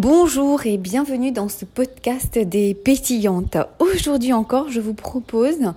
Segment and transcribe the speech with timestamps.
[0.00, 3.56] Bonjour et bienvenue dans ce podcast des pétillantes.
[3.80, 5.72] Aujourd'hui encore, je vous propose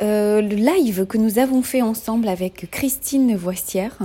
[0.00, 3.98] euh, le live que nous avons fait ensemble avec Christine Voissière,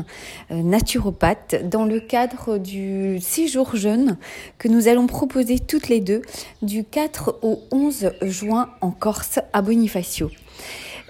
[0.52, 4.18] euh, naturopathe, dans le cadre du séjour jeune
[4.58, 6.22] que nous allons proposer toutes les deux
[6.62, 10.32] du 4 au 11 juin en Corse à Bonifacio.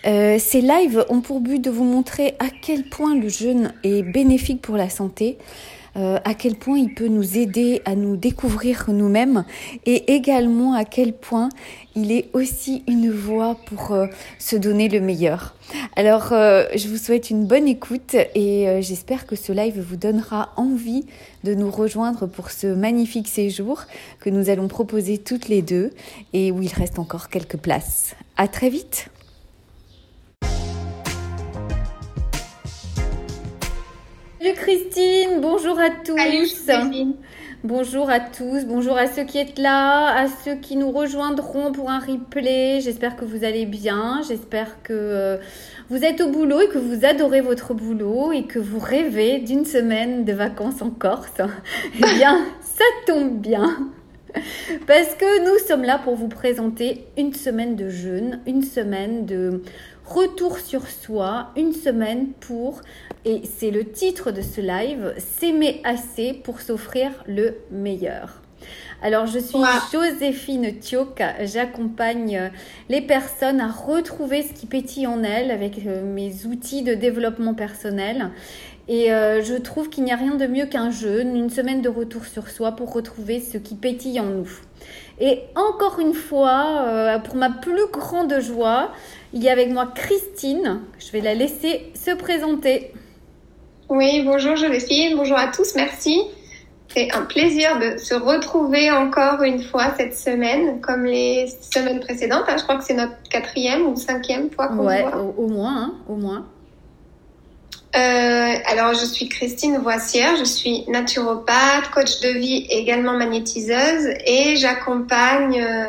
[0.05, 4.03] Euh, ces lives ont pour but de vous montrer à quel point le jeûne est
[4.03, 5.39] bénéfique pour la santé,
[5.97, 9.43] euh, à quel point il peut nous aider à nous découvrir nous-mêmes
[9.85, 11.49] et également à quel point
[11.95, 14.07] il est aussi une voie pour euh,
[14.39, 15.55] se donner le meilleur.
[15.97, 20.53] Alors, euh, je vous souhaite une bonne écoute et j'espère que ce live vous donnera
[20.55, 21.05] envie
[21.43, 23.83] de nous rejoindre pour ce magnifique séjour
[24.19, 25.91] que nous allons proposer toutes les deux
[26.33, 28.15] et où il reste encore quelques places.
[28.37, 29.10] À très vite!
[34.41, 36.47] Salut Christine, bonjour à tous.
[36.47, 37.13] Salut
[37.63, 41.91] Bonjour à tous, bonjour à ceux qui êtes là, à ceux qui nous rejoindront pour
[41.91, 42.81] un replay.
[42.81, 45.37] J'espère que vous allez bien, j'espère que euh,
[45.89, 49.65] vous êtes au boulot et que vous adorez votre boulot et que vous rêvez d'une
[49.65, 51.29] semaine de vacances en Corse.
[51.95, 53.91] eh bien, ça tombe bien.
[54.87, 59.61] Parce que nous sommes là pour vous présenter une semaine de jeûne, une semaine de
[60.05, 62.81] retour sur soi, une semaine pour
[63.25, 68.41] et c'est le titre de ce live, S'aimer assez pour s'offrir le meilleur.
[69.03, 69.57] Alors, je suis
[69.91, 71.21] Joséphine Thioc.
[71.41, 72.51] J'accompagne
[72.89, 77.55] les personnes à retrouver ce qui pétille en elles avec euh, mes outils de développement
[77.55, 78.29] personnel.
[78.87, 81.89] Et euh, je trouve qu'il n'y a rien de mieux qu'un jeûne, une semaine de
[81.89, 84.49] retour sur soi pour retrouver ce qui pétille en nous.
[85.19, 88.91] Et encore une fois, euh, pour ma plus grande joie,
[89.33, 90.81] il y a avec moi Christine.
[90.99, 92.91] Je vais la laisser se présenter.
[93.91, 96.21] Oui, bonjour Joséphine, bonjour à tous, merci.
[96.93, 102.45] C'est un plaisir de se retrouver encore une fois cette semaine, comme les semaines précédentes.
[102.47, 102.55] Hein.
[102.57, 105.17] Je crois que c'est notre quatrième ou cinquième fois qu'on ouais, voit.
[105.17, 106.45] Au, au moins, hein, au moins.
[107.93, 114.07] Euh, alors, je suis Christine Voissière, je suis naturopathe, coach de vie et également magnétiseuse
[114.25, 115.87] et j'accompagne, euh,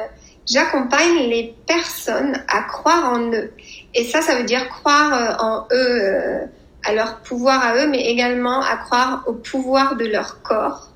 [0.52, 3.52] j'accompagne les personnes à croire en eux.
[3.94, 6.48] Et ça, ça veut dire croire euh, en eux.
[6.84, 10.88] À leur pouvoir à eux, mais également à croire au pouvoir de leur corps,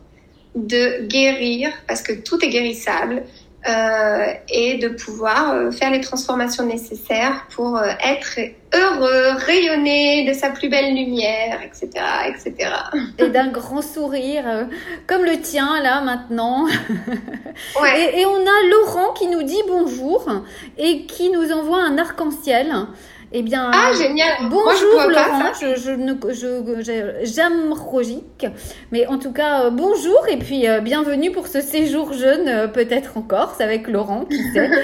[0.55, 3.23] de guérir, parce que tout est guérissable,
[3.69, 8.39] euh, et de pouvoir euh, faire les transformations nécessaires pour euh, être
[8.73, 11.89] heureux, rayonner de sa plus belle lumière, etc.,
[12.29, 12.71] etc.
[13.19, 14.69] Et d'un grand sourire,
[15.09, 16.67] comme le tien là maintenant.
[17.81, 18.13] Ouais.
[18.15, 20.31] Et, et on a Laurent qui nous dit bonjour
[20.77, 22.71] et qui nous envoie un arc-en-ciel.
[23.33, 24.35] Eh bien, Ah, génial.
[24.51, 28.47] bonjour Moi, je pas Laurent, je, j'aime Rogic,
[28.93, 32.69] mais en tout cas euh, bonjour et puis euh, bienvenue pour ce séjour jeune euh,
[32.69, 34.71] peut-être en Corse avec Laurent, qui sait.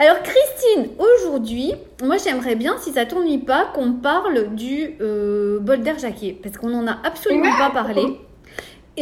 [0.00, 6.40] Alors Christine, aujourd'hui, moi j'aimerais bien, si ça t'ennuie pas, qu'on parle du Boulder Jacquier,
[6.42, 7.58] parce qu'on n'en a absolument Ouais.
[7.58, 8.18] pas parlé.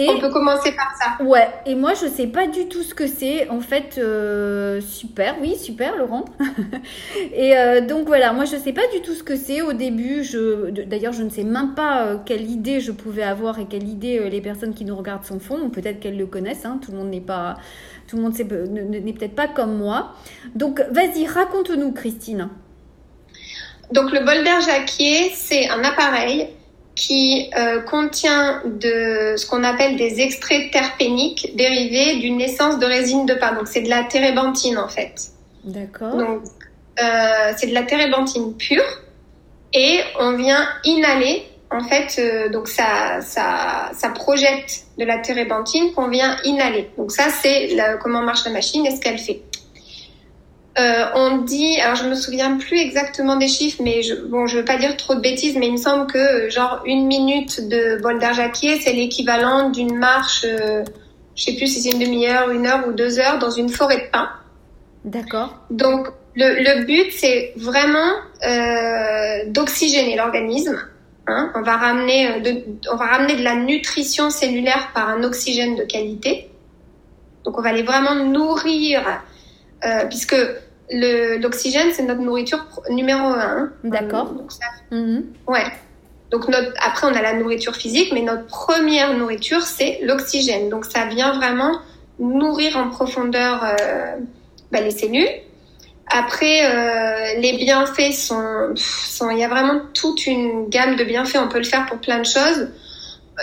[0.00, 1.24] Et On peut commencer par ça.
[1.24, 3.48] ouais, et moi je sais pas du tout ce que c'est.
[3.48, 6.24] En fait, euh, super, oui, super, Laurent.
[7.34, 9.60] et euh, donc voilà, moi je sais pas du tout ce que c'est.
[9.60, 13.58] Au début, je, d'ailleurs, je ne sais même pas euh, quelle idée je pouvais avoir
[13.58, 15.68] et quelle idée les personnes qui nous regardent s'en font.
[15.68, 16.64] Peut-être qu'elles le connaissent.
[16.64, 17.56] Hein, tout le monde n'est pas,
[18.06, 20.12] tout le monde n'est peut-être pas comme moi.
[20.54, 22.50] Donc vas-y, raconte-nous, Christine.
[23.92, 26.50] Donc le bolder jacquier, c'est un appareil
[26.98, 33.24] qui euh, contient de ce qu'on appelle des extraits terpéniques dérivés d'une essence de résine
[33.24, 33.54] de pain.
[33.54, 35.14] Donc c'est de la térébenthine en fait.
[35.64, 36.16] D'accord.
[36.16, 36.42] Donc
[37.00, 38.82] euh, c'est de la térébenthine pure
[39.72, 45.92] et on vient inhaler en fait euh, donc ça ça ça projette de la térébenthine
[45.94, 46.90] qu'on vient inhaler.
[46.98, 49.40] Donc ça c'est comment marche la machine et ce qu'elle fait.
[50.78, 54.58] Euh, on dit, alors je me souviens plus exactement des chiffres, mais je, bon, je
[54.58, 57.66] veux pas dire trop de bêtises, mais il me semble que euh, genre une minute
[57.68, 60.84] de Boulder Jacquier, c'est l'équivalent d'une marche, euh,
[61.34, 64.02] je sais plus si c'est une demi-heure, une heure ou deux heures dans une forêt
[64.02, 64.30] de pins.
[65.04, 65.56] D'accord.
[65.70, 66.06] Donc
[66.36, 68.12] le, le but c'est vraiment
[68.46, 70.78] euh, d'oxygéner l'organisme.
[71.26, 71.50] Hein.
[71.56, 72.62] On va ramener de,
[72.92, 76.50] on va ramener de la nutrition cellulaire par un oxygène de qualité.
[77.44, 79.00] Donc on va aller vraiment nourrir,
[80.10, 80.36] puisque
[80.90, 83.40] l'oxygène c'est notre nourriture numéro un.
[83.40, 83.72] hein.
[83.84, 84.34] D'accord.
[84.90, 85.24] Mhm.
[85.46, 85.64] ouais.
[86.30, 90.68] Donc notre, après on a la nourriture physique, mais notre première nourriture c'est l'oxygène.
[90.68, 91.78] Donc ça vient vraiment
[92.18, 94.16] nourrir en profondeur euh,
[94.72, 95.28] bah, les cellules.
[96.10, 101.36] Après, euh, les bienfaits sont, sont, il y a vraiment toute une gamme de bienfaits.
[101.36, 102.68] On peut le faire pour plein de choses.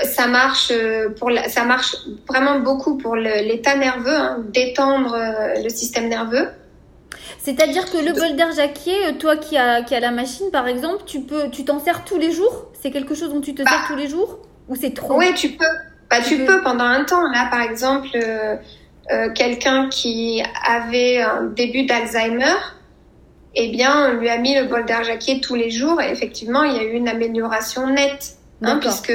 [0.03, 0.73] ça marche
[1.19, 1.95] pour la, ça marche
[2.27, 5.15] vraiment beaucoup pour l'état nerveux, hein, détendre
[5.63, 6.49] le système nerveux.
[7.45, 11.03] C'est-à-dire que le bol d'air jacquier, toi qui as, qui a la machine par exemple,
[11.05, 12.71] tu peux, tu t'en sers tous les jours?
[12.81, 13.85] C'est quelque chose dont tu te sers bah.
[13.87, 14.39] tous les jours?
[14.67, 15.15] Ou c'est trop?
[15.15, 15.63] Oui, tu peux.
[16.09, 16.63] Bah, tu, peux.
[16.63, 17.21] pendant un temps.
[17.31, 22.55] Là, par exemple, euh, quelqu'un qui avait un début d'Alzheimer,
[23.53, 26.63] eh bien, on lui a mis le bol d'air jacquier tous les jours et effectivement,
[26.63, 29.13] il y a eu une amélioration nette, hein, puisque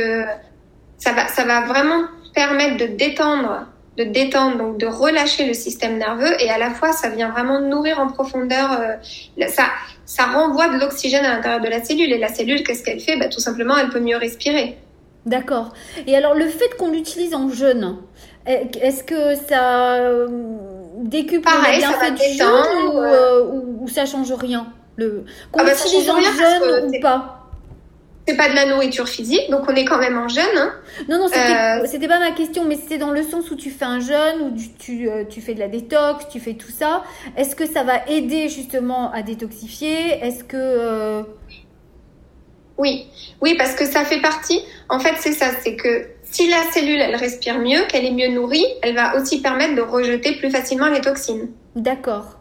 [0.99, 3.67] ça va, ça va vraiment permettre de détendre,
[3.97, 7.61] de détendre, donc de relâcher le système nerveux et à la fois, ça vient vraiment
[7.61, 8.81] nourrir en profondeur.
[8.81, 9.65] Euh, ça,
[10.07, 13.17] ça renvoie de l'oxygène à l'intérieur de la cellule et la cellule, qu'est-ce qu'elle fait?
[13.17, 14.79] Bah, Tout simplement, elle peut mieux respirer.
[15.27, 15.73] D'accord.
[16.07, 17.99] Et alors, le fait qu'on l'utilise en jeûne,
[18.47, 20.29] est-ce que ça euh,
[20.99, 23.45] décuple Pareil, bienfait du jeûne ou, euh,
[23.81, 24.67] ou, ça change rien?
[24.97, 25.25] Le...
[25.53, 27.40] Qu'on ah bah, utilise en jeûne ou pas?
[28.31, 30.45] C'est pas de la nourriture physique, donc on est quand même en jeûne.
[30.57, 30.73] Hein.
[31.09, 33.85] Non, non, euh, c'était pas ma question, mais c'était dans le sens où tu fais
[33.85, 37.03] un jeûne, où tu, tu, fais de la détox, tu fais tout ça.
[37.37, 40.23] Est-ce que ça va aider justement à détoxifier?
[40.23, 41.25] Est-ce que...
[42.79, 43.09] Oui,
[43.43, 44.63] oui, parce que ça fait partie.
[44.89, 48.29] En fait, c'est ça, c'est que si la cellule, elle respire mieux, qu'elle est mieux
[48.29, 51.51] nourrie, elle va aussi permettre de rejeter plus facilement les toxines.
[51.75, 52.40] D'accord.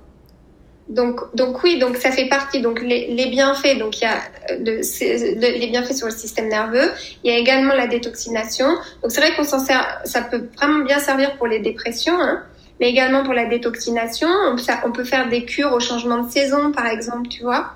[0.90, 2.62] Donc, donc oui, donc ça fait partie.
[2.62, 4.18] Donc les, bienfaits, donc il y a
[4.52, 6.92] euh, de, les bienfaits sur le système nerveux.
[7.24, 8.68] Il y a également la détoxination.
[8.68, 12.42] Donc c'est vrai qu'on s'en sert, ça peut vraiment bien servir pour les dépressions, hein,
[12.80, 14.28] mais également pour la détoxination.
[14.28, 14.56] On,
[14.86, 17.74] on, peut faire des cures au changement de saison, par exemple, tu vois.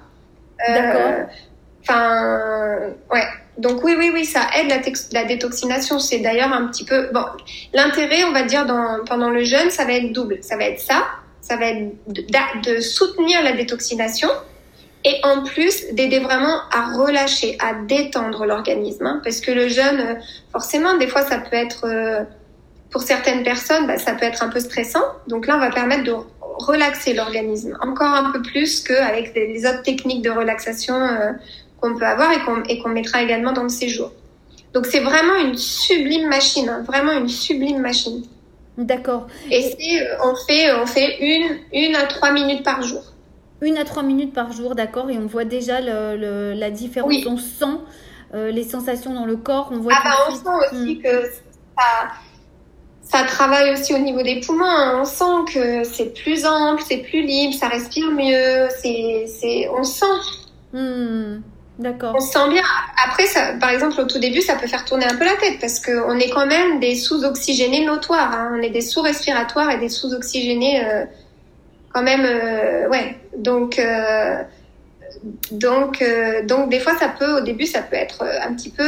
[0.67, 1.29] Euh, D'accord.
[1.81, 2.39] Enfin,
[3.11, 3.27] ouais.
[3.59, 4.77] Donc oui, oui, oui, ça aide la,
[5.21, 5.99] la détoxination.
[5.99, 7.25] C'est d'ailleurs un petit peu bon.
[7.73, 10.39] L'intérêt, on va dire, dans, pendant le jeûne, ça va être double.
[10.41, 11.05] Ça va être ça,
[11.43, 14.29] ça va être de, soutenir la détoxination
[15.03, 19.05] et en plus d'aider vraiment à relâcher, à détendre l'organisme.
[19.05, 19.21] Hein.
[19.23, 20.15] parce que le jeûne, euh,
[20.51, 22.23] forcément, des fois, ça peut être euh,
[22.89, 25.03] pour certaines personnes, bah, ça peut être un peu stressant.
[25.27, 29.81] Donc là, on va permettre de relaxer l'organisme encore un peu plus qu'avec les autres
[29.81, 30.95] techniques de relaxation.
[30.95, 31.33] Euh,
[31.83, 32.31] qu'on peut avoir
[32.69, 34.13] et qu'on mettra également dans le séjour.
[34.73, 38.23] Donc c'est vraiment une sublime machine, hein, vraiment une sublime machine.
[38.77, 39.27] D'accord.
[39.51, 43.03] Et c'est, euh, on fait, on fait une, une à trois minutes par jour.
[43.61, 45.09] Une à trois minutes par jour, d'accord.
[45.09, 47.13] Et on voit déjà le, la différence.
[47.27, 47.77] On sent
[48.33, 49.69] euh, les sensations dans le corps.
[49.71, 49.93] On voit.
[49.95, 51.01] Ah bah, on sent aussi hmm.
[51.01, 51.23] que
[51.77, 52.07] ça,
[53.03, 54.65] ça travaille aussi au niveau des poumons.
[54.65, 54.99] Hein.
[55.01, 58.67] On sent que c'est plus ample, c'est plus libre, ça respire mieux.
[58.81, 60.05] C'est, c'est, on sent.
[60.73, 61.41] Hmm.
[62.15, 62.61] On se sent bien.
[63.03, 63.23] Après,
[63.59, 66.17] par exemple, au tout début, ça peut faire tourner un peu la tête parce qu'on
[66.19, 68.31] est quand même des sous-oxygénés notoires.
[68.31, 68.53] Hein.
[68.57, 71.05] On est des sous-respiratoires et des sous-oxygénés euh,
[71.91, 72.25] quand même.
[72.25, 73.17] Euh, ouais.
[73.37, 74.43] Donc, euh,
[75.51, 76.03] donc,
[76.45, 78.83] donc, des fois, ça peut, au début, ça peut être un petit peu.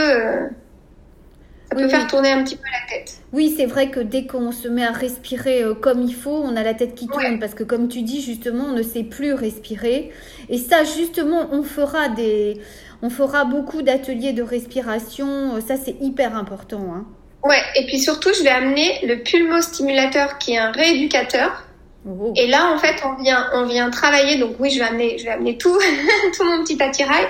[1.75, 3.17] Ça peut faire tourner un petit peu la tête.
[3.33, 6.63] Oui, c'est vrai que dès qu'on se met à respirer comme il faut, on a
[6.63, 10.11] la tête qui tourne parce que, comme tu dis, justement, on ne sait plus respirer.
[10.49, 12.59] Et ça, justement, on fera des,
[13.01, 15.59] on fera beaucoup d'ateliers de respiration.
[15.65, 16.93] Ça, c'est hyper important.
[16.93, 17.05] Hein.
[17.43, 21.63] Ouais, et puis surtout, je vais amener le pulmostimulateur qui est un rééducateur.
[22.07, 22.33] Oh.
[22.35, 24.37] Et là, en fait, on vient, on vient travailler.
[24.39, 25.77] Donc oui, je vais amener, je vais amener tout,
[26.37, 27.25] tout mon petit attirail.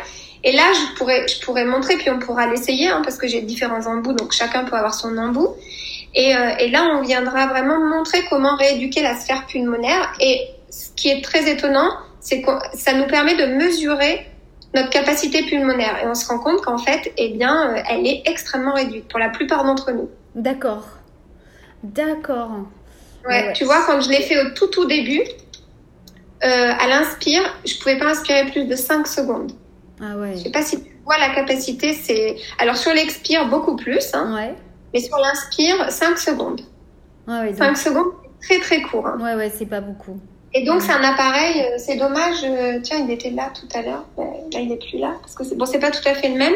[0.46, 3.42] Et là, je pourrais, je pourrais montrer, puis on pourra l'essayer, hein, parce que j'ai
[3.42, 5.56] différents embouts, donc chacun peut avoir son embout.
[6.14, 10.14] Et, euh, et là, on viendra vraiment montrer comment rééduquer la sphère pulmonaire.
[10.20, 11.90] Et ce qui est très étonnant,
[12.20, 14.28] c'est que ça nous permet de mesurer
[14.76, 18.22] notre capacité pulmonaire et on se rend compte qu'en fait, eh bien, euh, elle est
[18.26, 20.10] extrêmement réduite pour la plupart d'entre nous.
[20.36, 20.86] D'accord.
[21.82, 22.52] D'accord.
[23.28, 25.22] Ouais, tu vois, quand je l'ai fait au tout tout début,
[26.44, 29.52] euh, à l'inspire, je pouvais pas inspirer plus de 5 secondes.
[30.02, 30.34] Ah ouais.
[30.36, 34.34] Je sais pas si tu vois la capacité, c'est alors sur l'expire beaucoup plus, hein,
[34.36, 34.56] ouais.
[34.94, 36.62] mais sur l'inspire 5 secondes.
[37.28, 38.12] Ah ouais, 5 secondes,
[38.42, 39.08] très très court.
[39.08, 39.18] Hein.
[39.22, 40.20] Ouais ouais, c'est pas beaucoup.
[40.58, 43.82] Et donc, c'est un appareil, euh, c'est dommage, euh, tiens, il était là tout à
[43.82, 46.30] l'heure, là, il n'est plus là, parce que c'est bon, c'est pas tout à fait
[46.30, 46.54] le même,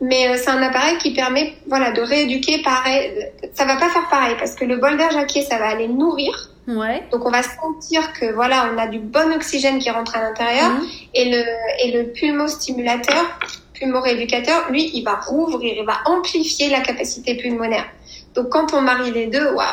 [0.00, 3.30] mais euh, c'est un appareil qui permet, voilà, de rééduquer pareil.
[3.54, 6.49] Ça va pas faire pareil, parce que le bol d'air jacquier, ça va aller nourrir.
[6.68, 7.04] Ouais.
[7.10, 10.70] Donc, on va sentir que, voilà, on a du bon oxygène qui rentre à l'intérieur,
[10.70, 10.86] mhm.
[11.14, 11.44] et le,
[11.84, 13.38] et le pulmostimulateur,
[13.74, 17.86] pulmorééducateur, lui, il va rouvrir, il va amplifier la capacité pulmonaire.
[18.34, 19.64] Donc, quand on marie les deux, waouh!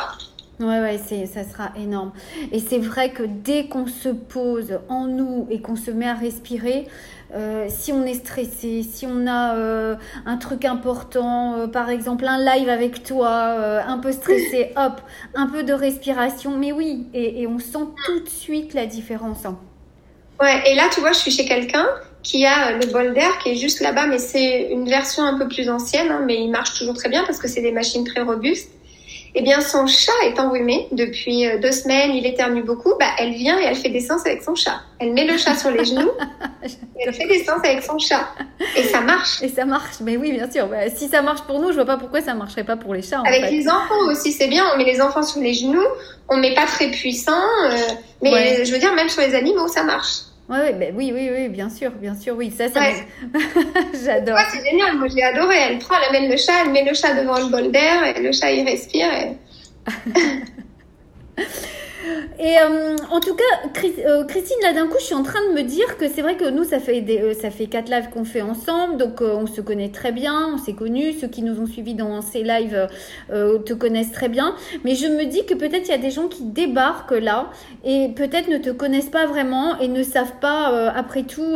[0.60, 2.12] Ouais, ouais, c'est, ça sera énorme.
[2.52, 6.16] Et c'est vrai que dès qu'on se pose en nous et qu'on se met à
[6.16, 6.88] respirer,
[7.36, 12.26] euh, si on est stressé, si on a euh, un truc important, euh, par exemple
[12.26, 15.02] un live avec toi, un peu stressé, hop,
[15.36, 19.46] un peu de respiration, mais oui, et, et on sent tout de suite la différence.
[19.46, 19.58] Hein.
[20.40, 21.88] Ouais, et là, tu vois, je suis chez quelqu'un
[22.24, 25.48] qui a le bol d'air qui est juste là-bas, mais c'est une version un peu
[25.48, 28.22] plus ancienne, hein, mais il marche toujours très bien parce que c'est des machines très
[28.22, 28.72] robustes.
[29.36, 32.94] Eh bien, son chat est enrhumé depuis euh, deux semaines, il éternue beaucoup.
[33.00, 34.82] Bah, elle vient et elle fait des séances avec son chat.
[35.00, 36.12] Elle met le chat sur les genoux
[36.64, 38.28] et elle fait des séances avec son chat.
[38.76, 39.42] Et ça marche.
[39.42, 40.68] Et ça marche, mais oui, bien sûr.
[40.68, 43.02] Bah, si ça marche pour nous, je vois pas pourquoi ça marcherait pas pour les
[43.02, 43.22] chats.
[43.26, 44.66] avec les enfants aussi, c'est bien.
[44.74, 45.88] On met les enfants sur les genoux,
[46.30, 47.76] on met pas très puissant, euh,
[48.22, 50.27] mais je veux dire, même sur les animaux, ça marche.
[50.50, 52.80] Ouais, oui, oui, oui, bien sûr, bien sûr, oui, ça, ça,
[54.06, 54.36] j'adore.
[54.36, 55.58] Ouais, c'est génial, moi j'ai adoré.
[55.58, 58.22] Elle prend, elle amène le chat, elle met le chat devant le bol d'air, et
[58.22, 59.10] le chat il respire.
[59.14, 59.36] Et...
[62.40, 63.44] Et euh, en tout cas,
[64.06, 66.38] euh, Christine, là d'un coup, je suis en train de me dire que c'est vrai
[66.38, 69.48] que nous, ça fait des, euh, ça fait quatre lives qu'on fait ensemble, donc on
[69.48, 71.14] se connaît très bien, on s'est connus.
[71.14, 72.88] Ceux qui nous ont suivis dans ces lives
[73.30, 74.56] te connaissent très bien.
[74.84, 77.50] Mais je me dis que peut-être il y a des gens qui débarquent là
[77.84, 81.56] et peut-être ne te connaissent pas vraiment et ne savent pas, après tout,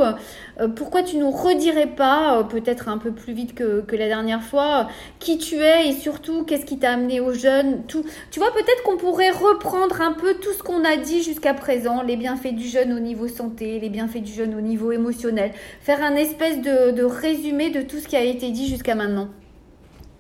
[0.76, 4.88] pourquoi tu nous redirais pas, euh, peut-être un peu plus vite que, la dernière fois,
[5.20, 8.04] qui tu es et surtout qu'est-ce qui t'a amené aux jeunes tout.
[8.32, 12.04] Tu vois, peut-être qu'on pourrait reprendre un peu tout ce qu'on a dit jusqu'à présent,
[12.04, 16.04] les bienfaits du jeune au niveau santé, les bienfaits du jeune au niveau émotionnel, faire
[16.04, 19.30] un espèce de, résumé de tout ce qui a été dit jusqu'à maintenant.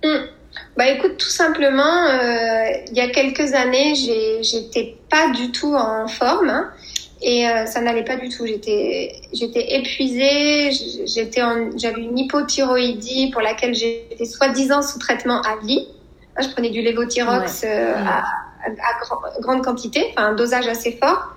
[0.03, 0.27] Hum.
[0.75, 6.07] Bah écoute, tout simplement, euh, il y a quelques années, j'étais pas du tout en
[6.07, 6.49] forme.
[6.49, 6.71] Hein.
[7.21, 8.45] Et euh, ça n'allait pas du tout.
[8.47, 10.71] J'étais, j'étais épuisée.
[11.05, 11.41] J'étais
[11.77, 15.87] j'avais une hypothyroïdie pour laquelle j'étais soi-disant sous traitement à vie.
[16.39, 18.23] je prenais du lévothyrox euh, à,
[18.65, 21.35] à, grande quantité, enfin un dosage assez fort.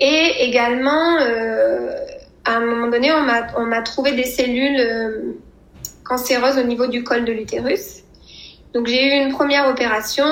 [0.00, 1.94] Et également, euh,
[2.44, 5.36] à un moment donné, on m'a, trouvé des cellules
[6.04, 8.02] cancéreuses au niveau du col de l'utérus.
[8.74, 10.26] Donc j'ai eu une première opération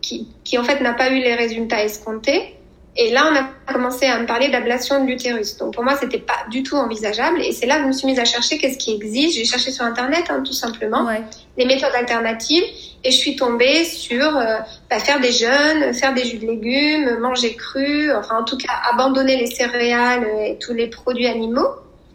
[0.00, 2.56] qui, qui en fait n'a pas eu les résultats escomptés.
[2.94, 5.56] Et là, on a commencé à me parler d'ablation de l'utérus.
[5.56, 7.40] Donc pour moi, c'était pas du tout envisageable.
[7.40, 9.36] Et c'est là que je me suis mise à chercher qu'est-ce qui existe.
[9.36, 11.22] J'ai cherché sur Internet, hein, tout simplement, ouais.
[11.56, 12.64] les méthodes alternatives.
[13.04, 14.58] Et je suis tombée sur euh,
[14.90, 18.74] bah, faire des jeûnes, faire des jus de légumes, manger cru, enfin en tout cas
[18.92, 21.68] abandonner les céréales et tous les produits animaux.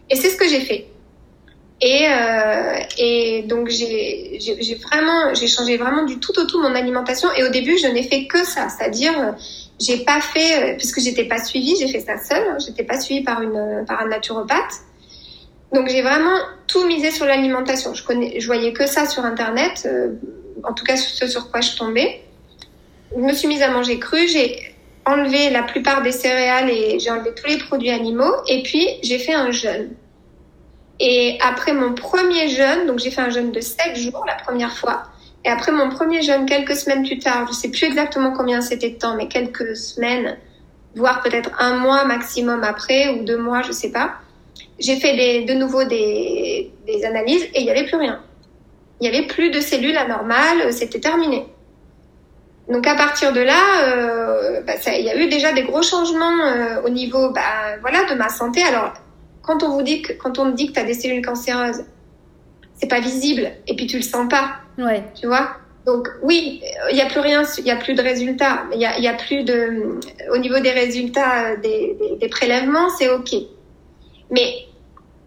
[0.09, 0.87] Et c'est ce que j'ai fait.
[1.81, 4.39] Et, euh, et donc j'ai
[4.81, 7.29] vraiment j'ai changé vraiment du tout au tout mon alimentation.
[7.35, 9.35] Et au début, je n'ai fait que ça, c'est-à-dire
[9.79, 12.47] j'ai pas fait, euh, puisque j'étais pas suivie, j'ai fait ça seule.
[12.47, 14.81] Hein, j'étais pas suivie par une par un naturopathe.
[15.73, 17.93] Donc j'ai vraiment tout misé sur l'alimentation.
[17.93, 20.13] Je connais, je voyais que ça sur internet, euh,
[20.63, 22.21] en tout cas ce sur quoi je tombais.
[23.15, 24.27] Je me suis mise à manger cru.
[24.27, 28.33] J'ai enlevé la plupart des céréales et j'ai enlevé tous les produits animaux.
[28.47, 29.91] Et puis j'ai fait un jeûne.
[30.99, 34.75] Et après mon premier jeûne, donc j'ai fait un jeûne de 7 jours la première
[34.75, 35.03] fois.
[35.45, 38.89] Et après mon premier jeûne, quelques semaines plus tard, je sais plus exactement combien c'était
[38.89, 40.37] de temps, mais quelques semaines,
[40.95, 44.15] voire peut-être un mois maximum après ou deux mois, je sais pas.
[44.79, 46.71] J'ai fait de nouveau des,
[47.05, 48.21] analyses et il n'y avait plus rien.
[48.99, 51.45] Il n'y avait plus de cellules anormales, c'était terminé.
[52.69, 56.43] Donc à partir de là, euh, bah, il y a eu déjà des gros changements
[56.45, 58.61] euh, au niveau, bah, voilà, de ma santé.
[58.63, 58.93] Alors
[59.41, 61.85] quand on vous dit que, on dit que tu as des cellules cancéreuses,
[62.75, 64.57] c'est pas visible et puis tu le sens pas.
[64.77, 65.03] Ouais.
[65.19, 65.57] Tu vois?
[65.85, 68.63] Donc oui, il n'y a plus rien, il n'y a plus de résultats.
[68.75, 69.99] Il a, y a, plus de...
[70.33, 73.33] Au niveau des résultats des, des, des prélèvements, c'est OK.
[74.29, 74.65] Mais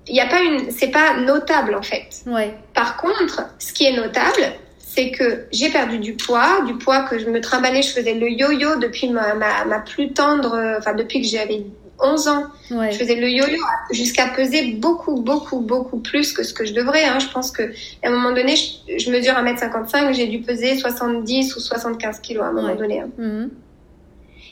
[0.07, 0.71] il n'y a pas une...
[0.71, 2.09] C'est pas notable en fait.
[2.27, 2.55] Ouais.
[2.75, 7.19] Par contre, ce qui est notable, c'est que j'ai perdu du poids, du poids que
[7.19, 11.23] je me trimballais, je faisais le yo-yo depuis ma, ma, ma plus tendre, enfin depuis
[11.23, 11.65] que j'avais
[12.03, 12.45] 11 ans.
[12.71, 17.05] Je faisais le yo-yo jusqu'à peser beaucoup, beaucoup, beaucoup plus que ce que je devrais.
[17.05, 17.19] Hein.
[17.19, 17.63] Je pense que
[18.03, 22.49] à un moment donné, je, mesure 1m55, j'ai dû peser 70 ou 75 kilos à
[22.49, 23.01] un moment donné.
[23.01, 23.11] Hein.
[23.19, 23.51] Mhm.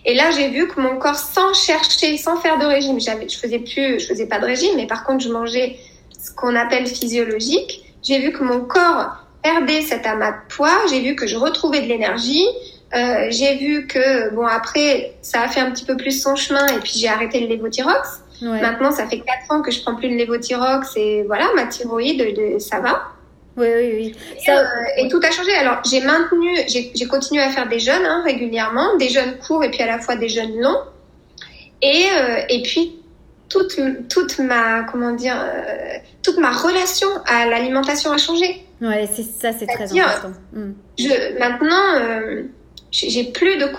[0.04, 3.58] Et là, j'ai vu que mon corps, sans chercher, sans faire de régime, je faisais
[3.58, 5.76] plus, je faisais pas de régime, mais par contre, je mangeais
[6.18, 7.84] ce qu'on appelle physiologique.
[8.02, 10.78] J'ai vu que mon corps perdait cet amas de poids.
[10.90, 12.46] J'ai vu que je retrouvais de l'énergie.
[12.94, 16.66] Euh, j'ai vu que bon après ça a fait un petit peu plus son chemin
[16.68, 18.22] et puis j'ai arrêté le lévothyrox.
[18.40, 22.20] Maintenant ça fait quatre ans que je prends plus de lévothyrox et voilà ma thyroïde
[22.20, 23.02] de, ça va.
[23.56, 24.16] Oui oui oui.
[24.46, 24.64] Et, euh,
[24.96, 25.52] et tout a changé.
[25.54, 29.70] Alors j'ai maintenu, j'ai continué à faire des jeûnes hein, régulièrement, des jeûnes courts et
[29.70, 30.82] puis à la fois des jeûnes longs.
[31.82, 33.00] Et euh, et puis
[33.48, 33.78] toute
[34.08, 38.64] toute ma comment dire euh, toute ma relation à l'alimentation a changé.
[38.80, 40.32] Ouais c'est ça c'est très important.
[40.52, 40.72] Hmm.
[40.96, 42.44] Je maintenant
[42.90, 43.70] j'ai plus de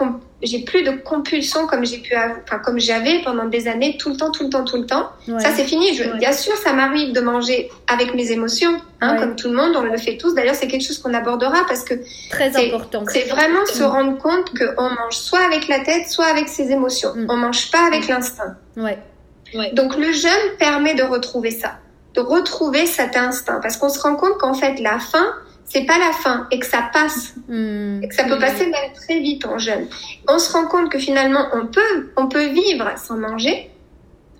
[0.42, 4.18] j'ai plus de compulsion comme j'ai pu enfin comme j'avais pendant des années tout le
[4.18, 5.10] temps tout le temps tout le temps.
[5.40, 5.94] Ça c'est fini.
[5.96, 9.76] Je, bien sûr ça m'arrive de manger avec mes émotions hein, comme tout le monde
[9.76, 10.34] on le fait tous.
[10.34, 11.96] D'ailleurs c'est quelque chose qu'on abordera parce que
[12.30, 13.04] très important.
[13.08, 17.14] c'est vraiment se rendre compte qu'on mange soit avec la tête soit avec ses émotions.
[17.16, 17.28] Mm.
[17.30, 18.56] on mange pas avec l'instinct.
[18.78, 18.98] Ouais.
[19.74, 21.80] Donc le jeûne permet de retrouver ça,
[22.14, 25.34] de retrouver cet instinct, parce qu'on se rend compte qu'en fait la faim,
[25.70, 28.04] c'est pas la fin et que ça passe hmm.
[28.04, 29.88] et que ça peut passer même très vite en jeûne.
[30.28, 33.70] On se rend compte que finalement on peut on peut vivre sans manger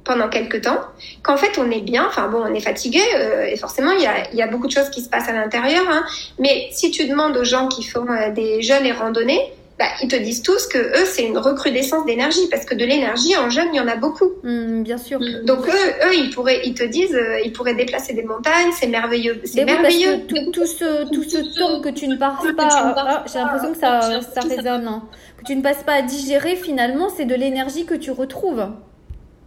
[0.04, 0.80] pendant quelques temps,
[1.22, 4.08] qu'en fait on est bien, enfin bon on est fatigué euh, et forcément il y
[4.08, 6.04] a, y a beaucoup de choses qui se passent à l'intérieur, hein,
[6.40, 10.10] mais si tu demandes aux gens qui font euh, des jeûnes et randonnées, bah, ils
[10.10, 13.70] te disent tous que eux, c'est une recrudescence d'énergie parce que de l'énergie en jeûne,
[13.72, 14.34] il y en a beaucoup.
[14.44, 15.20] Hmm, bien sûr.
[15.46, 18.88] Donc eux, eux, ils pourraient, ils te disent, euh, ils pourraient déplacer des montagnes, c'est
[18.88, 20.28] merveilleux, c'est merveilleux.
[20.28, 23.80] tout, tout, ce, tout ce temps que tu ne passes pas, ah, j'ai l'impression que
[23.80, 25.04] ça, ça résonne, hein.
[25.38, 28.68] que tu ne passes pas à digérer, finalement, c'est de l'énergie que tu retrouves.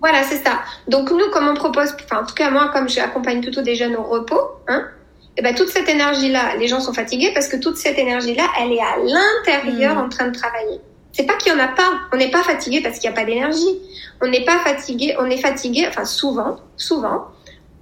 [0.00, 0.62] Voilà, c'est ça.
[0.88, 3.96] Donc nous, comme on propose, enfin en tout cas moi, comme j'accompagne plutôt des jeunes
[3.96, 4.88] au repos, hein,
[5.34, 8.44] et eh ben toute cette énergie-là, les gens sont fatigués parce que toute cette énergie-là,
[8.60, 9.98] elle est à l'intérieur mm.
[9.98, 10.78] en train de travailler.
[11.12, 11.90] C'est pas qu'il y en a pas.
[12.12, 13.80] On n'est pas fatigué parce qu'il n'y a pas d'énergie.
[14.20, 15.16] On n'est pas fatigué.
[15.18, 15.86] On est fatigué.
[15.88, 17.28] Enfin souvent, souvent.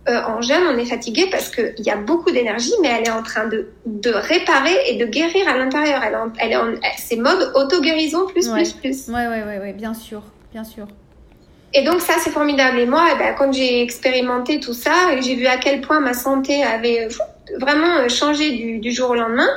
[0.09, 3.13] Euh, en jeûne, on est fatigué parce qu'il y a beaucoup d'énergie, mais elle est
[3.13, 6.03] en train de, de réparer et de guérir à l'intérieur.
[6.05, 9.09] Elle, elle est en, c'est mode auto-guérison plus, plus, plus.
[9.09, 10.87] Ouais, ouais, ouais, ouais, bien sûr, bien sûr.
[11.75, 12.79] Et donc ça, c'est formidable.
[12.79, 16.01] Et moi, eh ben, quand j'ai expérimenté tout ça, et j'ai vu à quel point
[16.01, 17.09] ma santé avait
[17.59, 19.49] vraiment euh, changé du, jour au lendemain.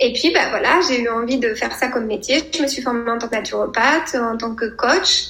[0.00, 2.42] Et puis, bah voilà, j'ai eu envie de faire ça comme métier.
[2.52, 5.28] Je me suis formée en tant que naturopathe, en tant que coach.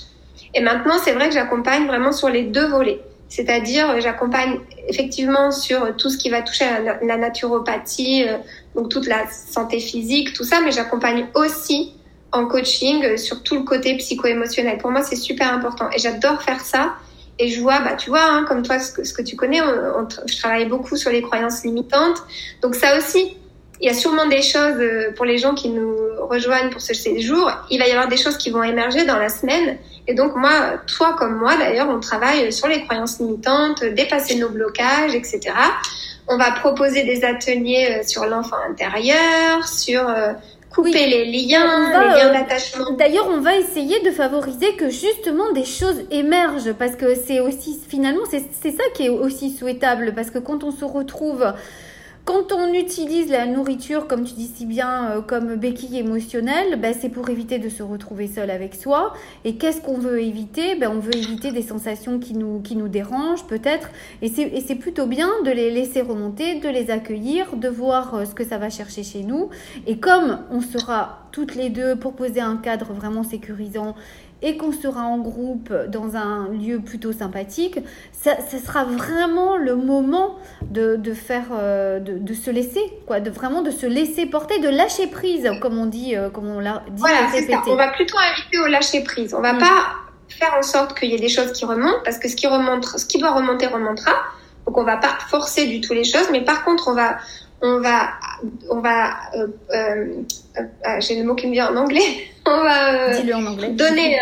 [0.55, 3.01] Et maintenant, c'est vrai que j'accompagne vraiment sur les deux volets.
[3.29, 8.37] C'est-à-dire, euh, j'accompagne effectivement sur tout ce qui va toucher à la naturopathie, euh,
[8.75, 11.95] donc toute la santé physique, tout ça, mais j'accompagne aussi
[12.31, 14.79] en coaching sur tout le côté psycho-émotionnel.
[14.79, 16.95] Pour moi, c'est super important et j'adore faire ça
[17.43, 19.59] et je vois, bah, tu vois, hein, comme toi, ce que, ce que tu connais,
[19.59, 22.23] je travaille beaucoup sur les croyances limitantes.
[22.61, 23.37] Donc ça aussi,
[23.81, 26.95] il y a sûrement des choses euh, pour les gens qui nous rejoignent pour ce
[26.95, 27.51] séjour.
[27.69, 29.77] Il va y avoir des choses qui vont émerger dans la semaine.
[30.07, 34.49] Et donc moi, toi comme moi d'ailleurs, on travaille sur les croyances limitantes, dépasser nos
[34.49, 35.41] blocages, etc.
[36.29, 40.09] On va proposer des ateliers euh, sur l'enfant intérieur, sur
[40.75, 42.93] couper les liens, les liens euh, d'attachement.
[42.93, 47.79] D'ailleurs, on va essayer de favoriser que justement des choses émergent parce que c'est aussi
[47.89, 51.53] finalement c'est ça qui est aussi souhaitable parce que quand on se retrouve
[52.25, 56.95] quand on utilise la nourriture, comme tu dis si bien, euh, comme béquille émotionnelle, ben,
[56.99, 59.13] c'est pour éviter de se retrouver seul avec soi.
[59.45, 60.77] Et qu'est-ce qu'on veut éviter?
[60.77, 63.91] Ben, On veut éviter des sensations qui nous, qui nous dérangent peut-être.
[64.23, 68.35] Et c'est plutôt bien de les laisser remonter, de les accueillir, de voir euh, ce
[68.35, 69.51] que ça va chercher chez nous.
[69.89, 73.97] Et comme on sera toutes les deux pour poser un cadre vraiment sécurisant
[74.43, 77.79] et qu'on sera en groupe dans un lieu plutôt sympathique,
[78.13, 83.31] ça, sera vraiment le moment de, de faire, euh, de, de, se laisser, quoi, de
[83.31, 86.83] vraiment de se laisser porter, de lâcher prise, comme on dit, euh, comme on l'a
[86.91, 87.01] dit.
[87.01, 87.63] Voilà, c'est ça.
[87.67, 89.35] On va plutôt inviter au lâcher prise.
[89.35, 89.59] On va mm.
[89.59, 89.87] pas
[90.29, 92.85] faire en sorte qu'il y ait des choses qui remontent, parce que ce qui remonte,
[92.85, 94.13] ce qui doit remonter remontera.
[94.67, 97.17] Donc on va pas forcer du tout les choses, mais par contre on va
[97.63, 98.09] on va,
[98.71, 100.07] on va, euh, euh,
[100.59, 102.03] euh, j'ai le mot qui me vient en anglais,
[102.47, 103.21] on va
[103.71, 104.19] donner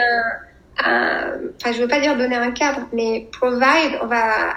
[0.78, 4.56] un, enfin je veux pas dire donner un cadre, mais provide, on va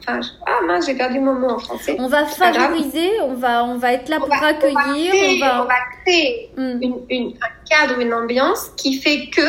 [0.00, 1.96] Enfin, ah mince, j'ai perdu mon mot en français.
[1.98, 5.12] On va favoriser, on va, on va être là pour accueillir.
[5.42, 6.78] On va créer, hmm.
[6.82, 9.42] une, une, un cadre, une ambiance qui fait que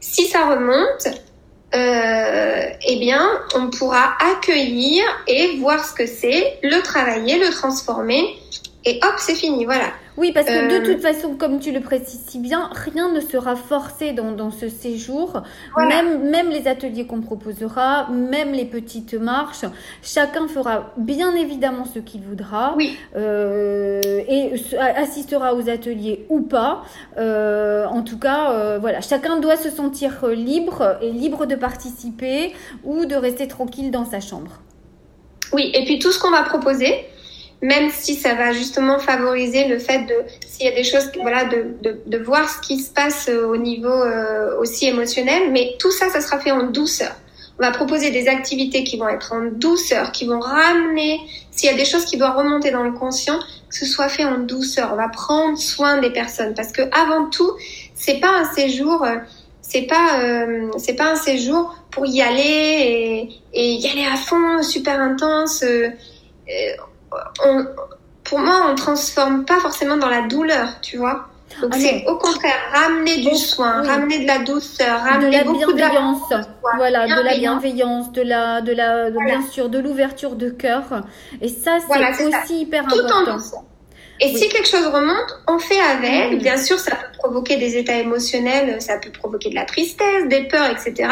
[0.00, 1.08] si ça remonte,
[1.74, 8.38] euh, eh bien, on pourra accueillir et voir ce que c'est, le travailler, le transformer,
[8.84, 9.92] et hop, c'est fini, voilà.
[10.18, 13.20] Oui, parce que de euh, toute façon, comme tu le précises si bien, rien ne
[13.20, 15.44] sera forcé dans, dans ce séjour.
[15.76, 19.64] Même, même les ateliers qu'on proposera, même les petites marches,
[20.02, 22.74] chacun fera bien évidemment ce qu'il voudra.
[22.76, 22.96] Oui.
[23.16, 24.54] Euh, et
[24.96, 26.82] assistera aux ateliers ou pas.
[27.16, 33.04] Euh, en tout cas, voilà, chacun doit se sentir libre et libre de participer ou
[33.04, 34.62] de rester tranquille dans sa chambre.
[35.52, 37.06] Oui, et puis tout ce qu'on va proposer,
[37.60, 40.14] même si ça va justement favoriser le fait de,
[40.46, 43.46] s'il y a des choses, voilà, de, de, de, voir ce qui se passe euh,
[43.46, 47.14] au niveau euh, aussi émotionnel, mais tout ça, ça sera fait en douceur.
[47.58, 51.72] On va proposer des activités qui vont être en douceur, qui vont ramener, s'il y
[51.72, 54.90] a des choses qui doivent remonter dans le conscient, que ce soit fait en douceur.
[54.92, 57.50] On va prendre soin des personnes parce que avant tout,
[57.94, 59.16] c'est pas un séjour, euh,
[59.60, 64.16] c'est pas, euh, c'est pas un séjour pour y aller et, et, y aller à
[64.16, 65.64] fond, super intense.
[65.64, 65.90] Euh,
[67.44, 67.66] on,
[68.24, 71.28] pour moi, on transforme pas forcément dans la douleur, tu vois.
[71.62, 75.44] Donc ah c'est au contraire ramener du soin, ramener de la douceur, ramener de la
[75.44, 76.36] beaucoup bienveillance, de
[76.76, 80.84] voilà, de la bienveillance, de la, de la, bien sûr, de l'ouverture de cœur.
[81.40, 83.38] Et ça, c'est aussi hyper important.
[84.20, 86.38] Et si quelque chose remonte, on fait avec.
[86.42, 90.44] Bien sûr, ça peut provoquer des états émotionnels, ça peut provoquer de la tristesse, des
[90.48, 91.08] peurs, etc.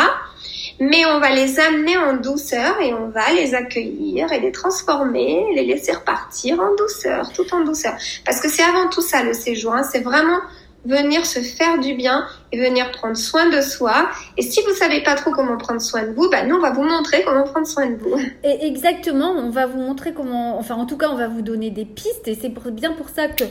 [0.80, 5.44] mais on va les amener en douceur et on va les accueillir et les transformer,
[5.54, 7.94] les laisser repartir en douceur, tout en douceur.
[8.24, 9.82] Parce que c'est avant tout ça le séjour, hein.
[9.82, 10.38] c'est vraiment
[10.86, 14.08] venir se faire du bien et venir prendre soin de soi.
[14.36, 16.70] Et si vous savez pas trop comment prendre soin de vous, bah nous on va
[16.70, 18.16] vous montrer comment prendre soin de vous.
[18.44, 21.70] Et exactement, on va vous montrer comment, enfin en tout cas on va vous donner
[21.70, 23.44] des pistes et c'est bien pour ça que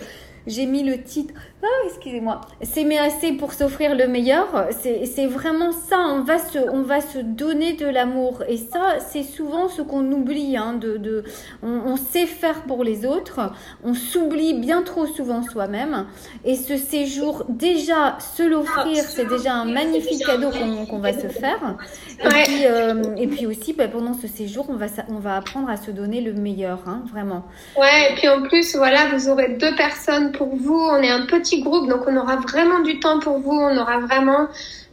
[0.47, 1.33] j'ai mis le titre.
[1.63, 2.41] Ah, excusez-moi.
[2.61, 4.67] S'aimer assez pour s'offrir le meilleur.
[4.71, 5.97] C'est vraiment ça.
[5.99, 8.43] On va se, on va se donner de l'amour.
[8.47, 10.57] Et ça, c'est souvent ce qu'on oublie.
[10.57, 11.23] Hein, de, de,
[11.63, 13.39] on, sait faire pour les autres.
[13.83, 16.05] On s'oublie bien trop souvent soi-même.
[16.43, 20.51] Et ce séjour, déjà, se l'offrir, c'est déjà un magnifique cadeau
[20.89, 21.77] qu'on va se faire.
[22.23, 25.69] Et, puis, euh, et puis aussi, bah, pendant ce séjour, on va, on va apprendre
[25.69, 26.83] à se donner le meilleur.
[26.87, 27.45] Hein, vraiment.
[27.75, 30.79] Ouais, et puis en plus, voilà, vous aurez deux personnes pour vous.
[30.79, 33.51] On est un petit groupe, donc on aura vraiment du temps pour vous.
[33.51, 34.47] On aura vraiment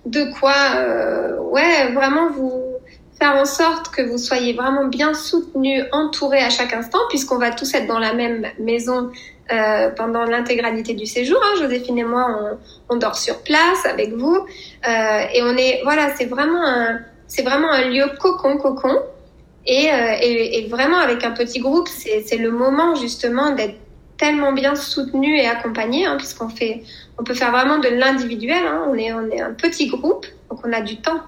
[0.07, 2.73] de quoi, euh, ouais, vraiment vous
[3.19, 7.53] faire en sorte que vous soyez vraiment bien soutenus, entourés à chaque instant, puisqu'on va
[7.53, 9.11] tous être dans la même maison
[9.53, 11.39] euh, pendant l'intégralité du séjour.
[11.45, 11.61] Hein.
[11.61, 16.25] Joséphine et moi, on, dort sur place avec vous, euh, et on est, voilà, c'est
[16.25, 18.99] vraiment un, c'est vraiment un lieu cocon, cocon.
[19.65, 23.77] Et, vraiment avec un petit groupe, c'est le moment justement d'être
[24.23, 26.85] tellement bien soutenu et accompagné, hein, puisqu'on fait,
[27.19, 28.65] on peut faire vraiment de l'individuel.
[28.65, 28.87] Hein.
[28.89, 31.23] On est, on est un petit groupe, donc on a du temps.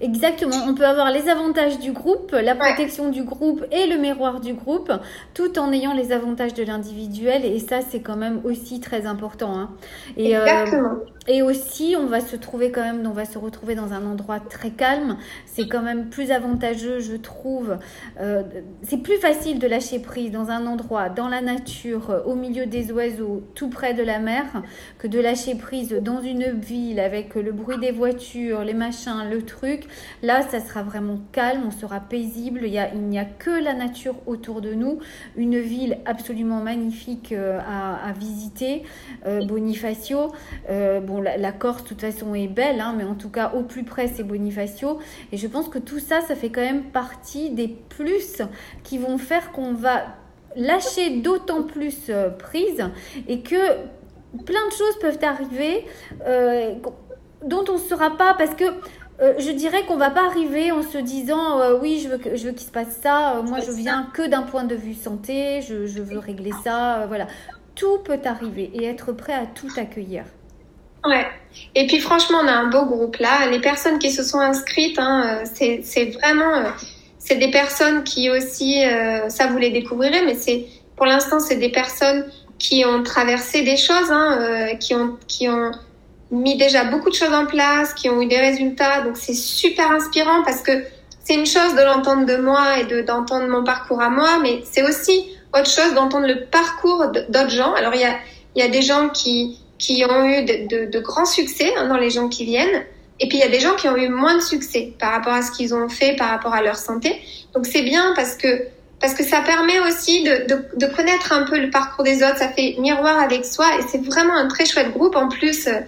[0.00, 4.40] Exactement, on peut avoir les avantages du groupe, la protection du groupe et le miroir
[4.40, 4.90] du groupe,
[5.34, 7.44] tout en ayant les avantages de l'individuel.
[7.44, 9.58] Et ça, c'est quand même aussi très important.
[9.58, 9.70] Hein.
[10.16, 10.94] Et, euh, Exactement.
[11.28, 14.40] Et aussi, on va se trouver quand même, on va se retrouver dans un endroit
[14.40, 15.18] très calme.
[15.44, 17.76] C'est quand même plus avantageux, je trouve.
[18.20, 18.42] Euh,
[18.82, 22.90] c'est plus facile de lâcher prise dans un endroit, dans la nature, au milieu des
[22.90, 24.62] oiseaux, tout près de la mer,
[24.98, 29.42] que de lâcher prise dans une ville avec le bruit des voitures, les machins, le
[29.42, 29.84] truc.
[30.22, 32.62] Là, ça sera vraiment calme, on sera paisible.
[32.64, 35.00] Il, n'y a que la nature autour de nous.
[35.36, 38.84] Une ville absolument magnifique euh, à, visiter,
[39.26, 40.32] euh, Bonifacio.
[41.10, 43.84] Bon, la, Corse, de toute façon, est belle, hein, mais en tout cas, au plus
[43.84, 44.98] près, c'est Bonifacio.
[45.32, 48.42] Et je pense que tout ça, ça fait quand même partie des plus
[48.84, 50.04] qui vont faire qu'on va
[50.56, 52.84] lâcher d'autant plus euh, prise
[53.28, 53.56] et que
[54.44, 55.84] plein de choses peuvent arriver
[56.26, 56.74] euh,
[57.44, 58.64] dont on ne saura pas parce que
[59.20, 62.52] euh, je dirais qu'on va pas arriver en se disant oui je veux je veux
[62.52, 66.02] qu'il se passe ça moi je viens que d'un point de vue santé je, je
[66.02, 67.26] veux régler ça voilà.
[67.76, 70.24] Tout peut arriver et être prêt à tout accueillir
[71.04, 71.26] Ouais.
[71.74, 73.48] Et puis franchement, on a un beau groupe là.
[73.50, 76.70] Les personnes qui se sont inscrites, hein, euh, c'est vraiment, euh,
[77.18, 81.56] c'est des personnes qui aussi, euh, ça vous les découvrirez, mais c'est pour l'instant, c'est
[81.56, 82.26] des personnes
[82.58, 85.70] qui ont traversé des choses, hein, qui ont qui ont
[86.30, 89.00] mis déjà beaucoup de choses en place, qui ont eu des résultats.
[89.02, 90.84] Donc c'est super inspirant parce que
[91.24, 94.62] c'est une chose de l'entendre de moi et de d'entendre mon parcours à moi, mais
[94.70, 97.72] c'est aussi autre chose d'entendre le parcours d'autres gens.
[97.74, 98.14] Alors il y a
[98.56, 102.10] il y a des gens qui qui ont eu de, grands succès hein, dans les
[102.10, 102.84] gens qui viennent.
[103.18, 105.32] Et puis il y a des gens qui ont eu moins de succès par rapport
[105.32, 107.20] à ce qu'ils ont fait, par rapport à leur santé.
[107.54, 108.66] Donc c'est bien parce que
[109.00, 112.36] parce que ça permet aussi de, de, connaître un peu le parcours des autres.
[112.36, 115.16] Ça fait miroir avec soi et c'est vraiment un très chouette groupe.
[115.16, 115.80] En plus, euh,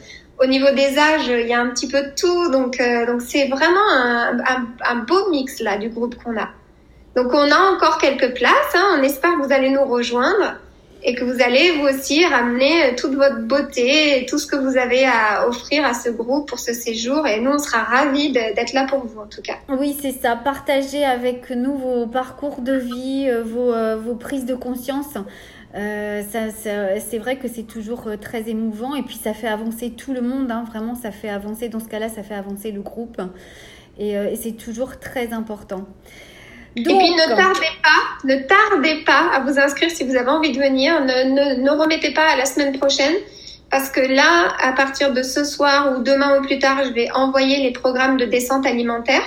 [0.43, 2.51] au niveau des âges, il y a un petit peu de tout.
[2.51, 6.49] Donc euh, donc c'est vraiment un, un, un, beau mix là du groupe qu'on a.
[7.15, 8.75] Donc on a encore quelques places.
[8.75, 8.97] Hein.
[8.99, 10.57] On espère que vous allez nous rejoindre
[11.05, 14.57] et que vous allez vous aussi ramener euh, toute votre beauté et tout ce que
[14.57, 17.27] vous avez à offrir à ce groupe pour ce séjour.
[17.27, 19.57] Et nous, on sera ravis d'être là pour vous en tout cas.
[19.69, 20.37] Oui, c'est ça.
[20.37, 25.15] Partagez avec nous vos parcours de vie, euh, vos, euh, vos prises de conscience.
[25.75, 29.91] Euh, ça, ça c'est vrai que c'est toujours très émouvant et puis ça fait avancer
[29.91, 30.51] tout le monde.
[30.51, 30.65] Hein.
[30.69, 31.69] Vraiment, ça fait avancer.
[31.69, 33.21] Dans ce cas-là, ça fait avancer le groupe
[33.99, 35.87] et, et c'est toujours très important
[36.77, 40.53] et puis ne tardez pas, ne tardez pas à vous inscrire si vous avez envie
[40.53, 41.01] de venir.
[41.01, 43.15] Ne, ne, ne remettez pas à la semaine prochaine
[43.71, 47.11] parce que là, à partir de ce soir ou demain ou plus tard, je vais
[47.13, 49.25] envoyer les programmes de descente alimentaire.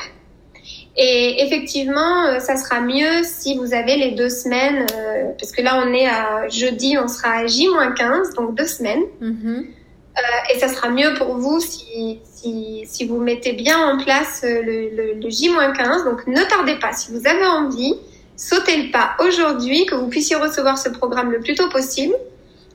[0.97, 5.61] Et effectivement, euh, ça sera mieux si vous avez les deux semaines, euh, parce que
[5.61, 9.03] là, on est à jeudi, on sera à J-15, donc deux semaines.
[9.21, 9.65] Mm-hmm.
[10.17, 12.21] Euh, et ça sera mieux pour vous si,
[12.85, 16.05] si, vous mettez bien en place euh, le, le, le J-15.
[16.05, 16.93] Donc ne tardez pas.
[16.93, 17.95] Si vous avez envie,
[18.35, 22.15] sautez le pas aujourd'hui, que vous puissiez recevoir ce programme le plus tôt possible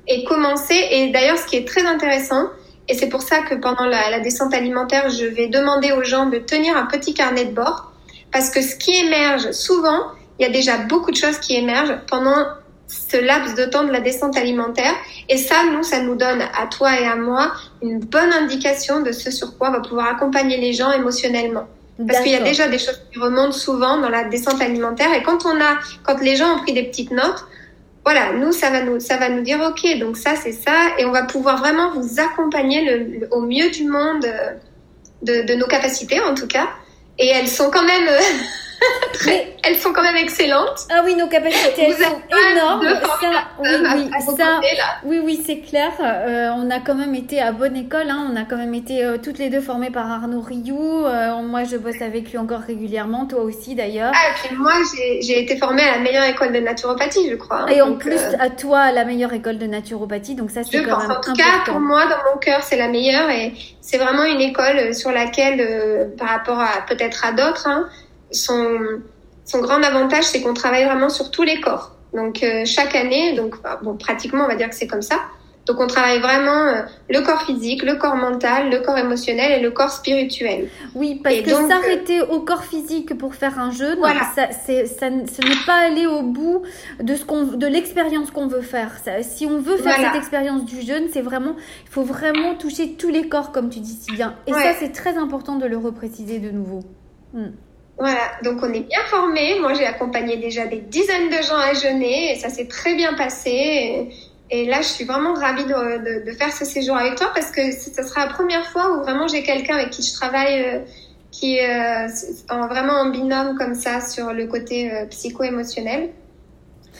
[0.08, 0.88] et commencer.
[0.90, 2.48] Et d'ailleurs, ce qui est très intéressant,
[2.88, 6.26] et c'est pour ça que pendant la, la, descente alimentaire, je vais demander aux gens
[6.26, 7.92] de tenir un petit carnet de bord,
[8.32, 10.06] parce que ce qui émerge souvent,
[10.38, 12.46] il y a déjà beaucoup de choses qui émergent pendant
[12.90, 14.94] ce laps de temps de la descente alimentaire.
[15.28, 19.12] Et ça, nous, ça nous donne à toi et à moi une bonne indication de
[19.12, 21.66] ce sur quoi on va pouvoir accompagner les gens émotionnellement.
[22.06, 25.12] Parce qu'il y a déjà des choses qui remontent souvent dans la descente alimentaire.
[25.14, 27.44] Et quand on a, quand les gens ont pris des petites notes,
[28.04, 30.72] voilà, nous, ça va nous, ça va nous dire, OK, donc ça, c'est ça.
[30.98, 34.52] Et on va pouvoir vraiment vous accompagner le, au mieux du monde, euh,
[35.22, 36.68] de, de, nos capacités, en tout cas.
[37.18, 38.08] Et elles sont quand même,
[39.26, 39.30] euh,
[39.62, 40.86] elles sont quand même excellentes.
[40.90, 42.20] Ah oui, nos capacités elles sont
[42.52, 42.86] énormes.
[43.20, 44.60] Ça, oui, oui, ça,
[45.04, 45.92] oui, oui, c'est clair.
[46.00, 48.08] Euh, on a quand même été à bonne école.
[48.10, 48.28] Hein.
[48.32, 51.04] On a quand même été euh, toutes les deux formées par Arnaud Rioux.
[51.04, 53.26] Euh, moi, je bosse avec lui encore régulièrement.
[53.26, 54.12] Toi aussi, d'ailleurs.
[54.14, 54.72] Ah, et puis moi,
[55.20, 57.62] j'ai été formée à la meilleure école de naturopathie, je crois.
[57.62, 57.68] Hein.
[57.68, 60.34] Et en plus, à toi, à la meilleure école de naturopathie.
[60.34, 61.08] Donc ça, c'est quand pense.
[61.08, 63.28] même En tout cas, pour moi, dans mon cœur, c'est la meilleure.
[63.30, 67.88] Et c'est vraiment une école sur laquelle, par rapport à peut-être à d'autres, hein,
[68.32, 68.78] son,
[69.44, 71.96] son grand avantage, c'est qu'on travaille vraiment sur tous les corps.
[72.14, 75.16] Donc euh, chaque année, donc bon, pratiquement, on va dire que c'est comme ça.
[75.66, 79.62] Donc on travaille vraiment euh, le corps physique, le corps mental, le corps émotionnel et
[79.62, 80.68] le corps spirituel.
[80.94, 83.98] Oui, parce que s'arrêter au corps physique pour faire un jeûne,
[84.34, 86.62] ça, c'est, ça, ce n'est pas aller au bout
[87.00, 88.98] de ce qu'on, de l'expérience qu'on veut faire.
[89.04, 92.94] Ça, si on veut faire cette expérience du jeûne, c'est vraiment, il faut vraiment toucher
[92.94, 94.34] tous les corps, comme tu dis si bien.
[94.46, 96.80] Et ça, c'est très important de le repréciser de nouveau.
[97.32, 97.50] Hmm.
[98.00, 99.60] Voilà, donc on est bien formés.
[99.60, 103.12] Moi, j'ai accompagné déjà des dizaines de gens à jeûner et ça s'est très bien
[103.12, 104.08] passé.
[104.50, 107.70] Et, là, je suis vraiment ravie de, de, faire ce séjour avec toi parce que
[107.70, 110.78] ce sera la première fois où vraiment j'ai quelqu'un avec qui je travaille euh,
[111.30, 116.08] qui est euh, vraiment en binôme comme ça sur le côté euh, psycho-émotionnel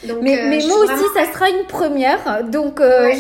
[0.05, 2.45] mais, euh, mais moi aussi, ça sera une première.
[2.45, 3.11] Donc, euh,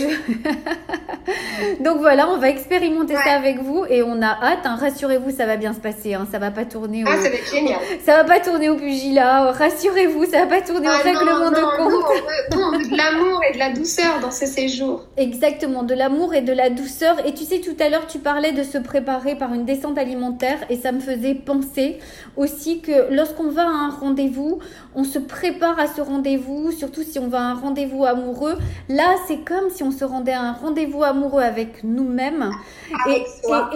[1.80, 4.64] donc voilà, on va expérimenter ça avec vous et on a hâte.
[4.64, 4.76] Hein.
[4.80, 6.14] Rassurez-vous, ça va bien se passer.
[6.14, 6.26] Hein.
[6.30, 7.12] Ça va pas tourner ah, au...
[7.12, 7.78] Ah, ça va être génial.
[8.04, 9.52] Ça va pas tourner au pugilat.
[9.52, 11.90] Rassurez-vous, ça va pas tourner au ah, règlement de compte.
[12.52, 15.04] Nous, on veut, de l'amour et de la douceur dans ce séjour.
[15.16, 17.16] Exactement, de l'amour et de la douceur.
[17.26, 20.58] Et tu sais, tout à l'heure, tu parlais de se préparer par une descente alimentaire
[20.70, 21.98] et ça me faisait penser
[22.36, 24.60] aussi que lorsqu'on va à un rendez-vous,
[24.94, 28.56] on se prépare à ce rendez-vous surtout si on va à un rendez-vous amoureux.
[28.88, 32.50] Là, c'est comme si on se rendait à un rendez-vous amoureux avec nous-mêmes.
[33.08, 33.24] Et,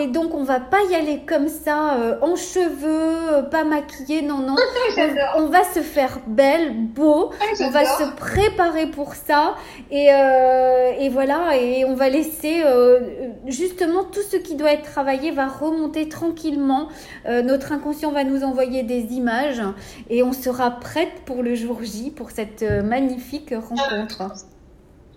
[0.03, 4.23] et, donc, on va pas y aller comme ça, euh, en cheveux, euh, pas maquillé,
[4.23, 4.57] non, non.
[5.37, 7.31] on, va se faire belle, beau.
[7.61, 9.55] on va se préparer pour ça.
[9.91, 12.63] Et, euh, et voilà, et on va laisser
[13.47, 16.89] justement tout ce qui doit être travaillé va remonter tranquillement.
[17.27, 19.63] notre inconscient va nous envoyer des images
[20.11, 24.35] et on sera prête pour le jour J, pour cette magnifique rencontre.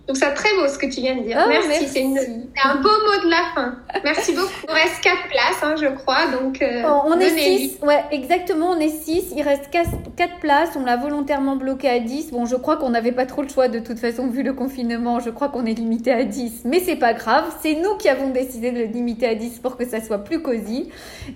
[0.08, 1.38] Donc c'est très beau ce que tu viens de dire.
[1.38, 3.76] Oh, merci, c'est un beau mot de la fin.
[4.02, 4.48] Merci beaucoup.
[4.66, 6.28] Il reste 4 places, hein, je crois.
[6.28, 7.80] Donc euh, on est 6.
[7.82, 9.34] Ouais, exactement, on est 6.
[9.36, 10.70] Il reste 4, places.
[10.76, 12.30] On l'a volontairement bloqué à 10.
[12.32, 15.20] Bon, je crois qu'on n'avait pas trop le choix de toute façon vu le confinement.
[15.20, 16.62] Je crois qu'on est limité à 10.
[16.64, 17.44] Mais c'est pas grave.
[17.60, 20.40] C'est nous qui avons décidé de le limiter à 10 pour que ça soit plus
[20.40, 20.88] cosy.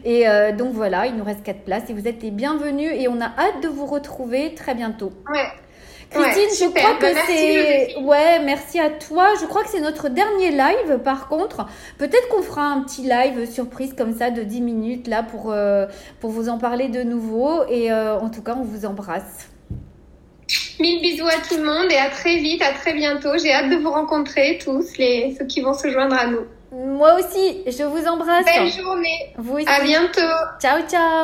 [0.07, 3.07] Et euh, donc voilà, il nous reste 4 places et vous êtes les bienvenus et
[3.09, 5.13] on a hâte de vous retrouver très bientôt.
[5.31, 5.51] Ouais.
[6.13, 7.97] Christine, je crois que bah, c'est.
[7.99, 9.29] Ouais, merci à toi.
[9.41, 10.99] Je crois que c'est notre dernier live.
[11.05, 11.67] Par contre,
[11.99, 15.87] peut-être qu'on fera un petit live surprise comme ça de 10 minutes là pour, euh,
[16.21, 17.63] pour vous en parler de nouveau.
[17.69, 19.49] Et euh, en tout cas, on vous embrasse.
[20.81, 23.37] Mille bisous à tout le monde et à très vite, à très bientôt.
[23.39, 26.47] J'ai hâte de vous rencontrer tous, les, ceux qui vont se joindre à nous.
[26.73, 28.47] Moi aussi, je vous embrasse.
[28.47, 29.35] Belle journée.
[29.37, 29.69] Vous aussi.
[29.69, 30.21] À bientôt.
[30.61, 31.21] Ciao, ciao.